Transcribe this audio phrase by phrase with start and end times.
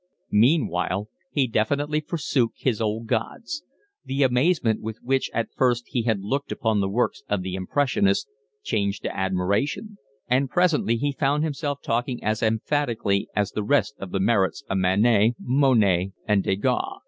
[0.33, 3.63] Meanwhile he definitely forsook his old gods.
[4.03, 8.27] The amazement with which at first he had looked upon the works of the impressionists,
[8.63, 14.09] changed to admiration; and presently he found himself talking as emphatically as the rest on
[14.09, 16.95] the merits of Manet, Monet, and Degas.